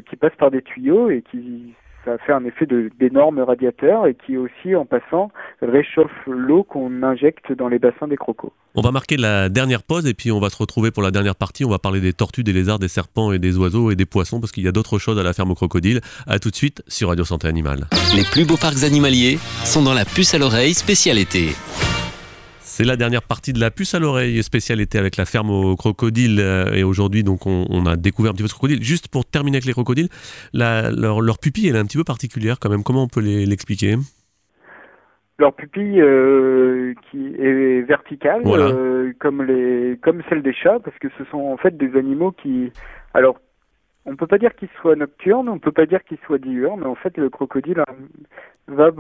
[0.09, 1.75] qui passe par des tuyaux et qui
[2.05, 2.67] ça fait un effet
[2.99, 8.17] d'énormes radiateurs et qui aussi, en passant, réchauffe l'eau qu'on injecte dans les bassins des
[8.17, 8.53] crocos.
[8.75, 11.37] On va marquer la dernière pause et puis on va se retrouver pour la dernière
[11.37, 11.65] partie.
[11.65, 14.41] On va parler des tortues, des lézards, des serpents et des oiseaux et des poissons
[14.41, 16.01] parce qu'il y a d'autres choses à la ferme aux crocodiles.
[16.27, 17.87] A tout de suite sur Radio Santé Animale.
[18.17, 21.51] Les plus beaux parcs animaliers sont dans la puce à l'oreille spécialité.
[22.75, 26.41] C'est la dernière partie de la puce à l'oreille spécialité avec la ferme aux crocodiles.
[26.41, 28.83] Euh, et aujourd'hui, donc, on, a découvert un petit peu ce crocodile.
[28.83, 30.09] Juste pour terminer avec les crocodiles,
[30.55, 32.83] leur, pupille, elle est un petit peu particulière quand même.
[32.83, 33.97] Comment on peut l'expliquer?
[35.39, 41.09] Leur pupille euh, qui est verticale, euh, comme les, comme celle des chats, parce que
[41.19, 42.73] ce sont en fait des animaux qui,
[43.13, 43.37] alors
[44.05, 46.95] on peut pas dire qu'il soit nocturne, on peut pas dire qu'il soit diurne, en
[46.95, 47.85] fait le crocodile
[48.69, 48.91] va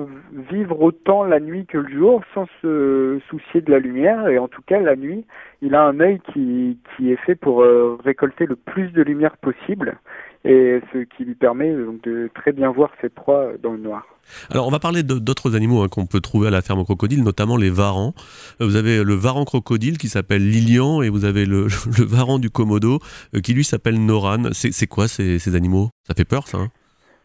[0.51, 4.49] vivre autant la nuit que le jour sans se soucier de la lumière et en
[4.49, 5.25] tout cas la nuit
[5.61, 9.37] il a un œil qui, qui est fait pour euh, récolter le plus de lumière
[9.37, 9.99] possible
[10.44, 14.07] et ce qui lui permet donc de très bien voir ses proies dans le noir.
[14.50, 17.57] Alors, on va parler d'autres animaux hein, qu'on peut trouver à la ferme crocodile, notamment
[17.57, 18.14] les varans.
[18.61, 21.64] Euh, vous avez le varan crocodile qui s'appelle Lilian et vous avez le,
[21.98, 22.98] le varan du Komodo
[23.35, 24.50] euh, qui lui s'appelle Noran.
[24.52, 25.90] C'est quoi ces, ces, animaux?
[26.07, 26.68] Ça fait peur, ça hein?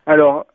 [0.05, 0.45] Alors,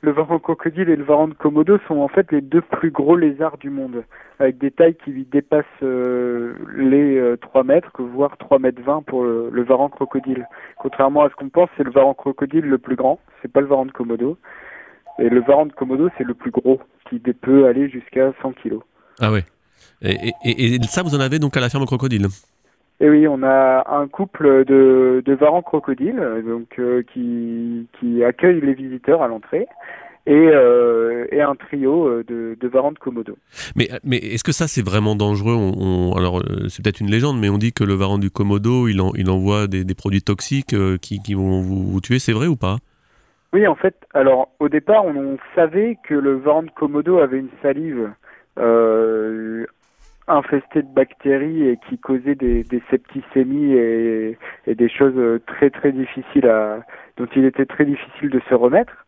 [0.00, 3.16] le varan crocodile et le varan de Komodo sont en fait les deux plus gros
[3.16, 4.04] lézards du monde,
[4.38, 9.62] avec des tailles qui dépassent euh, les 3 mètres, voire 3 mètres 20 pour le,
[9.62, 10.46] varan crocodile.
[10.78, 13.66] Contrairement à ce qu'on pense, c'est le varan crocodile le plus grand, c'est pas le
[13.66, 14.38] varan de Komodo.
[15.18, 16.80] Et le varan de Komodo, c'est le plus gros,
[17.10, 18.78] qui peut aller jusqu'à 100 kg.
[19.20, 19.44] Ah ouais.
[20.02, 22.28] Et, et, ça, vous en avez donc à la ferme crocodile?
[23.00, 28.24] Et eh oui, on a un couple de, de varans crocodiles donc euh, qui, qui
[28.24, 29.68] accueille les visiteurs à l'entrée
[30.26, 33.38] et, euh, et, un trio euh, de, de varans de Komodo.
[33.76, 35.54] Mais, mais est-ce que ça c'est vraiment dangereux?
[35.54, 39.00] On, Alors c'est peut-être une légende, mais on dit que le varan du Komodo il,
[39.14, 42.56] il envoie des, des produits toxiques qui, qui vont vous, vous tuer, c'est vrai ou
[42.56, 42.78] pas?
[43.52, 47.48] Oui, en fait, alors au départ, on, savait que le varan de Komodo avait une
[47.62, 48.10] salive
[48.58, 49.66] euh,
[50.28, 55.92] infestée de bactéries et qui causait des, des septicémies et, et, des choses très très
[55.92, 56.50] difficiles
[57.16, 59.06] dont il était très difficile de se remettre.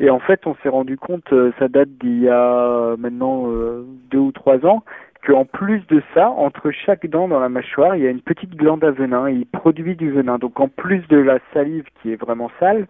[0.00, 3.84] Et en fait, on s'est rendu compte, euh, ça date d'il y a maintenant euh,
[4.10, 4.82] deux ou trois ans,
[5.26, 8.56] qu'en plus de ça, entre chaque dent dans la mâchoire, il y a une petite
[8.56, 10.38] glande à venin et il produit du venin.
[10.38, 12.86] Donc en plus de la salive qui est vraiment sale,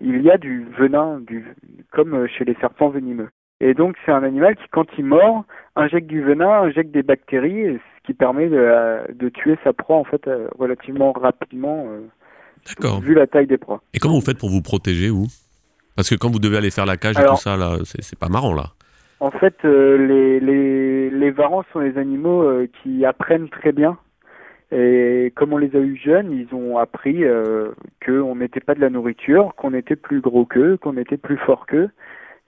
[0.00, 1.44] il y a du venin, du,
[1.92, 3.28] comme chez les serpents venimeux.
[3.60, 5.44] Et donc c'est un animal qui, quand il mord,
[5.76, 10.04] injecte du venin, injecte des bactéries, ce qui permet de, de tuer sa proie en
[10.04, 13.80] fait euh, relativement rapidement, euh, vu la taille des proies.
[13.94, 15.26] Et comment vous faites pour vous protéger, vous?
[15.96, 18.28] Parce que quand vous devez aller faire la cage et tout ça, là, c'est pas
[18.28, 18.64] marrant, là.
[19.20, 22.44] En fait, euh, les, les, les varans sont des animaux
[22.82, 23.96] qui apprennent très bien
[24.74, 27.70] et comme on les a eu jeunes, ils ont appris euh,
[28.04, 31.66] qu'on n'était pas de la nourriture, qu'on était plus gros qu'eux, qu'on était plus fort
[31.66, 31.90] qu'eux.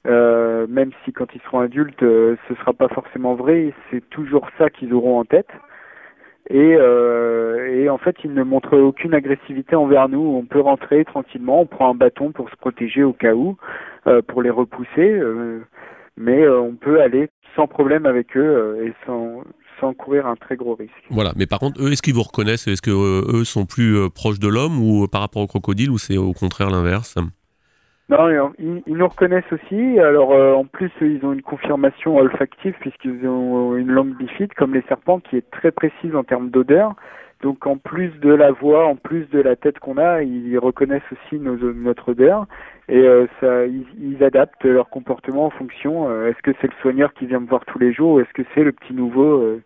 [0.07, 4.47] Euh, même si quand ils seront adultes, euh, ce sera pas forcément vrai, c'est toujours
[4.59, 5.49] ça qu'ils auront en tête.
[6.49, 10.21] Et, euh, et en fait, ils ne montrent aucune agressivité envers nous.
[10.21, 13.57] On peut rentrer tranquillement, on prend un bâton pour se protéger au cas où,
[14.07, 15.21] euh, pour les repousser,
[16.17, 19.43] mais on peut aller sans problème avec eux et sans,
[19.81, 20.93] sans courir un très gros risque.
[21.11, 22.69] Voilà, mais par contre, eux, est-ce qu'ils vous reconnaissent?
[22.69, 26.17] Est-ce que eux sont plus proches de l'homme ou par rapport au crocodile ou c'est
[26.17, 27.17] au contraire l'inverse?
[28.09, 29.99] Non, ils, nous reconnaissent aussi.
[29.99, 34.83] Alors en plus, ils ont une confirmation olfactive puisqu'ils ont une langue bifide comme les
[34.83, 36.95] serpents qui est très précise en termes d'odeur.
[37.43, 41.03] Donc en plus de la voix, en plus de la tête qu'on a, ils reconnaissent
[41.13, 42.47] aussi nos, notre odeur
[42.89, 46.09] et euh, ça, ils, adaptent leur comportement en fonction.
[46.09, 48.33] Euh, est-ce que c'est le soigneur qui vient me voir tous les jours ou est-ce
[48.33, 49.63] que c'est le petit nouveau euh,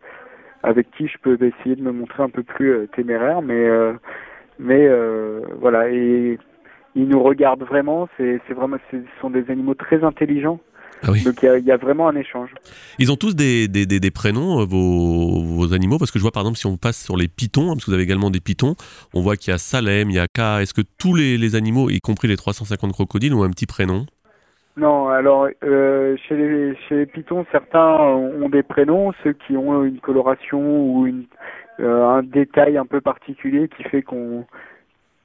[0.65, 3.69] avec qui je peux essayer de me montrer un peu plus téméraire Mais
[4.59, 4.91] mais
[5.59, 6.39] voilà et
[6.95, 8.09] ils nous regardent vraiment.
[8.17, 10.61] C'est vraiment ce sont des animaux très intelligents.
[11.03, 11.25] Ah oui.
[11.25, 12.51] Donc il y a- il y, a vraiment un échange.
[12.99, 16.23] Ils ont tous des, des, des- des prénoms, euh, vos, vos animaux, parce que je
[16.23, 18.29] vois par exemple si on passe sur les pitons, hein, parce que vous avez également
[18.31, 18.75] des pitons,
[19.15, 20.61] on voit qu'il y a Salem, il y a K.
[20.61, 24.05] Est-ce que tous les, les animaux, y compris les 350 crocodiles, ont un petit prénom?
[24.77, 29.83] Non, alors euh, chez, les, chez les pitons, certains ont des prénoms, ceux qui ont
[29.85, 31.25] une coloration ou une,
[31.81, 34.45] euh, un détail un peu particulier qui fait qu'on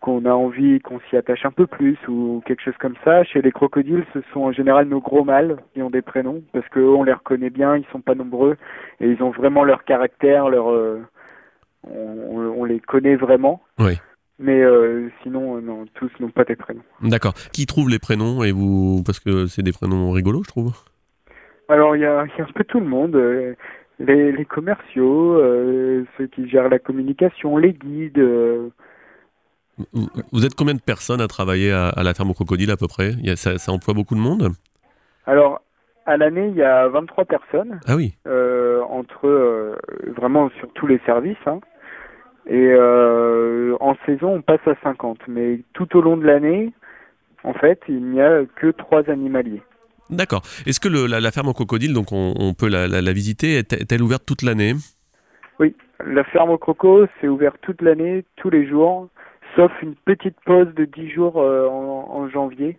[0.06, 3.24] qu'on a envie qu'on s'y attache un peu plus ou quelque chose comme ça.
[3.24, 6.68] Chez les crocodiles, ce sont en général nos gros mâles qui ont des prénoms parce
[6.70, 8.56] que on les reconnaît bien, ils sont pas nombreux
[9.00, 11.02] et ils ont vraiment leur caractère, leur euh,
[11.89, 13.63] on, les connaît vraiment.
[13.80, 13.94] Oui.
[14.38, 16.84] Mais euh, sinon, euh, non, tous n'ont pas des prénoms.
[17.02, 17.34] D'accord.
[17.52, 20.74] Qui trouve les prénoms et vous Parce que c'est des prénoms rigolos, je trouve.
[21.68, 23.20] Alors il y a, il y a un peu tout le monde,
[23.98, 28.24] les, les commerciaux, euh, ceux qui gèrent la communication, les guides.
[30.32, 32.88] Vous, êtes combien de personnes à travailler à, à la ferme au crocodile à peu
[32.88, 33.12] près?
[33.20, 34.52] Il y a- ça, ça emploie beaucoup de monde?
[35.26, 35.62] Alors
[36.06, 38.14] à l'année il y a 23 personnes Ah oui.
[38.28, 39.76] euh, entre euh,
[40.16, 41.36] vraiment sur tous les services.
[41.48, 41.60] hein.
[42.48, 46.72] Et euh, en saison on passe à 50, mais tout au long de l'année,
[47.44, 49.64] en fait il n'y a que trois animaliers.
[50.12, 50.44] D'accord.
[50.68, 53.14] Est-ce que le- la, la ferme au crocodile, donc on, on peut la, la- la
[53.14, 54.74] visiter, est- est-elle ouverte toute l'année?
[56.06, 59.08] La ferme au croco, c'est ouvert toute l'année, tous les jours,
[59.56, 62.78] sauf une petite pause de 10 jours euh, en, en janvier.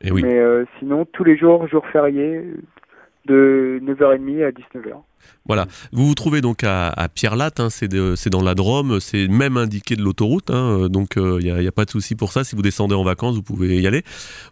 [0.00, 0.22] Eh oui.
[0.22, 2.42] Mais euh, sinon, tous les jours, jours fériés,
[3.26, 4.94] de 9h30 à 19h.
[5.46, 5.66] Voilà.
[5.92, 7.88] Vous vous trouvez donc à, Pierre-Latte, hein, c'est
[8.30, 11.84] dans la Drôme, c'est même indiqué de l'autoroute, hein, euh, donc il n'y a, pas
[11.84, 12.44] de souci pour ça.
[12.44, 14.02] Si vous descendez en vacances, vous pouvez y aller.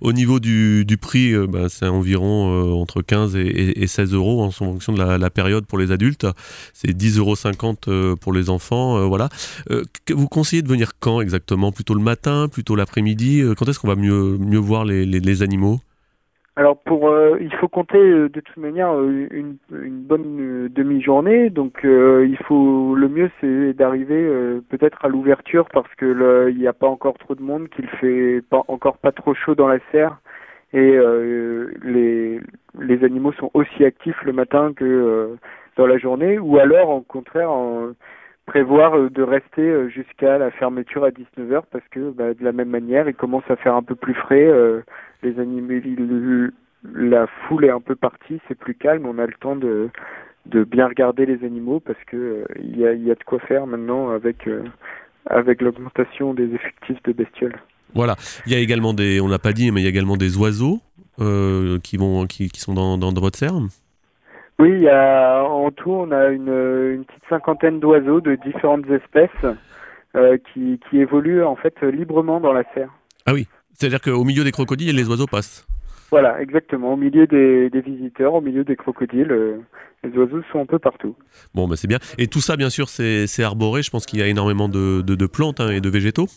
[0.00, 4.12] Au niveau du, prix, euh, ben, c'est environ euh, entre 15 et, et- et 16
[4.12, 6.26] euros en fonction de la, la période pour les adultes.
[6.74, 8.98] C'est 10,50 euros euh, pour les enfants.
[8.98, 9.28] euh, voilà.
[9.70, 11.72] Euh, vous conseillez de venir quand exactement?
[11.72, 13.40] Plutôt le matin, plutôt l'après-midi?
[13.40, 15.80] Euh, Quand est-ce qu'on va mieux, mieux voir les animaux?
[16.56, 20.68] Alors, pour, euh, il faut compter euh, de toute manière euh, une, une bonne euh,
[20.68, 21.48] demi-journée.
[21.48, 24.22] Donc, euh, il faut le mieux, c'est d'arriver
[24.68, 27.86] peut-être à l'ouverture parce que le- il n'y a pas encore trop de monde, qu'il
[27.88, 30.18] fait pas, encore pas trop chaud dans la serre
[30.74, 30.96] et
[31.82, 32.40] les,
[32.80, 35.36] les animaux sont aussi actifs le matin que
[35.76, 36.38] dans la journée.
[36.38, 37.50] Ou alors, au contraire,
[38.46, 42.52] prévoir euh, de rester euh, jusqu'à la fermeture à 19h parce que bah, de la
[42.52, 44.46] même manière, il commence à faire un peu plus frais.
[44.46, 44.81] euh,
[45.22, 46.50] les animaux,
[46.94, 49.88] la foule est un peu partie, c'est plus calme, on a le temps de,
[50.46, 53.68] de bien regarder les animaux parce que il y, a, y a de quoi faire
[53.68, 54.48] maintenant avec,
[55.26, 57.55] avec l'augmentation des effectifs de bestioles.
[57.94, 58.16] Voilà.
[58.46, 60.37] Il y a également des, on l'a pas dit, mais il y a également des
[60.37, 60.81] oiseaux
[61.18, 63.55] qui vont, qui, qui sont dans, dans, dans votre serre.
[64.62, 68.88] Oui, il y a, en tout, on a une, une petite cinquantaine d'oiseaux de différentes
[68.88, 69.57] espèces
[70.14, 72.90] euh, qui, qui évoluent en fait librement dans la serre.
[73.27, 73.48] Ah oui.
[73.72, 75.66] C'est-à-dire qu'au milieu des crocodiles, les oiseaux passent.
[76.12, 76.92] Voilà, exactement.
[76.92, 79.59] Au milieu des, des visiteurs, au milieu des crocodiles, euh,
[80.05, 81.16] les oiseaux sont un peu partout.
[81.57, 81.98] Bon, bah, c'est bien.
[82.16, 83.83] Et tout ça, bien sûr, c'est arboré.
[83.83, 86.29] Je pense qu'il y a énormément de, de, de plantes hein, et de végétaux.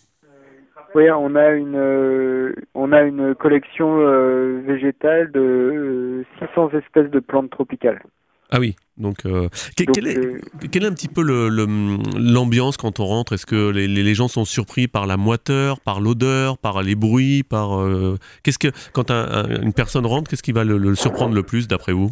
[0.95, 7.11] Oui, on a une euh, on a une collection euh, végétale de euh, 600 espèces
[7.11, 8.01] de plantes tropicales.
[8.49, 8.77] Ah oui.
[8.97, 10.39] Donc, euh, Donc, quel, est, euh,
[10.71, 11.97] quel est un petit peu le- le-
[12.33, 13.33] l'ambiance quand on rentre?
[13.33, 17.81] Est-ce que les, gens sont surpris par la moiteur, par l'odeur, par les bruits, par
[17.81, 21.35] euh, qu'est-ce que quand un- un- une personne rentre, qu'est-ce qui va le, le surprendre
[21.35, 22.11] le plus d'après vous?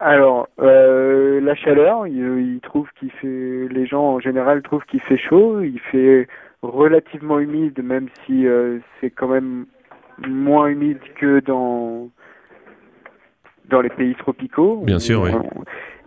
[0.00, 5.16] Alors euh, la chaleur, il trouvent qu'il fait les gens en général trouvent qu'il fait
[5.16, 6.26] chaud, il fait
[6.66, 9.66] relativement humide même si euh, c'est quand même
[10.26, 12.08] moins humide que dans
[13.68, 14.82] dans les pays tropicaux.
[14.84, 15.30] Bien sûr, oui.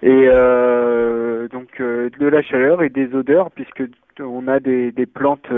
[0.02, 3.84] Et euh, donc euh, de la chaleur et des odeurs puisque
[4.20, 5.50] on a des, des plantes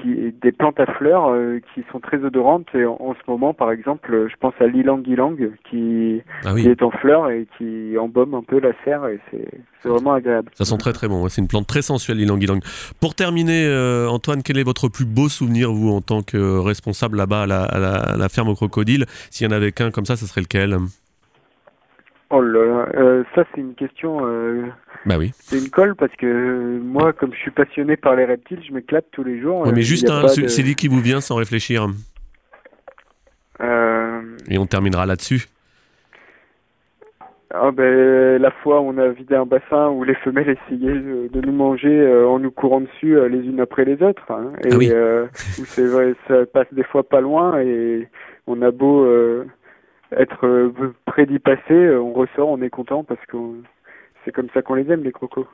[0.00, 3.52] qui des plantes à fleurs euh, qui sont très odorantes et en, en ce moment
[3.52, 5.36] par exemple je pense à l'ilang ilang
[5.68, 9.46] qui, Ah qui est en fleurs et qui embaume un peu la serre et c'est
[9.82, 10.48] c'est vraiment agréable.
[10.54, 11.22] Ça sent très très bon.
[11.24, 11.28] ouais.
[11.28, 12.60] C'est une plante très sensuelle, l'ilang ilang.
[13.00, 17.16] Pour terminer, euh, Antoine, quel est votre plus beau souvenir, vous, en tant que responsable
[17.16, 19.06] là-bas à la, à la- à la ferme au crocodile?
[19.30, 20.76] S'il y en avait qu'un comme ça, ça serait lequel?
[22.34, 24.62] Oh là là, euh, ça c'est une question euh,
[25.04, 25.32] Bah oui.
[25.34, 28.72] c'est une colle parce que euh, moi comme je suis passionné par les reptiles je
[28.72, 29.60] m'éclate tous les jours.
[29.60, 31.88] Ouais, mais juste un, de- qui vous vient sans réfléchir.
[34.48, 35.46] Et on terminera là-dessus.
[37.54, 41.40] Ah ben, la fois où on a vidé un bassin où les femelles essayaient de,
[41.44, 44.24] nous manger en nous courant dessus les unes après les autres.
[44.30, 44.48] hein.
[44.64, 44.88] et Ah oui.
[44.90, 45.26] euh,
[45.60, 48.08] où c'est vrai, ça passe des fois pas loin et
[48.46, 49.04] on a beau
[50.16, 53.36] être euh, près d'y passer, euh, on ressort, on est content parce que
[54.24, 55.46] c'est comme ça qu'on les aime, les crocos.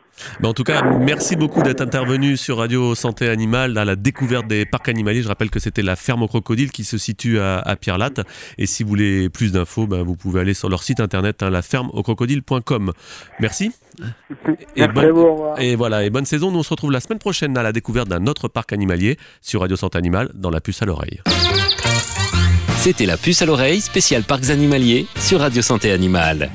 [0.43, 4.67] en tout cas, merci beaucoup d'être intervenu sur Radio Santé Animale à la découverte des
[4.67, 5.23] parcs animaliers.
[5.23, 8.21] Je rappelle que c'était la ferme au crocodile qui se situe à, Pierre Latte.
[8.59, 11.51] Et si vous voulez plus d'infos, ben, vous pouvez aller sur leur site internet, hein,
[11.51, 12.93] lafermeaucrocodile.com.
[13.41, 13.73] Merci.
[14.77, 15.15] Et, bonne,
[15.59, 16.51] et voilà, et bonne saison.
[16.51, 19.63] Nous on se retrouve la semaine prochaine à la découverte d'un autre parc animalier sur
[19.63, 21.21] Radio Santé Animale dans la puce à l'oreille.
[22.89, 26.51] C'était la puce à l'oreille spécial parcs animaliers sur Radio Santé Animale.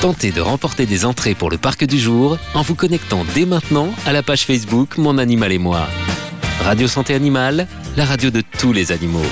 [0.00, 3.88] Tentez de remporter des entrées pour le parc du jour en vous connectant dès maintenant
[4.06, 5.88] à la page Facebook Mon Animal et moi.
[6.62, 7.66] Radio Santé Animale,
[7.96, 9.26] la radio de tous les animaux.